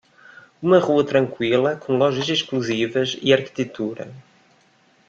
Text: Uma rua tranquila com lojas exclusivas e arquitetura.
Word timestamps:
Uma 0.63 0.79
rua 0.79 1.03
tranquila 1.05 1.75
com 1.75 1.95
lojas 1.95 2.27
exclusivas 2.27 3.19
e 3.21 3.31
arquitetura. 3.31 4.11